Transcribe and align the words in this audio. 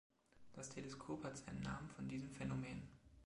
Das 0.53 0.69
Teleskop 0.71 1.23
hat 1.23 1.37
seinen 1.37 1.61
Namen 1.61 1.87
von 1.91 2.07
diesem 2.07 2.31
Phänomen. 2.31 2.87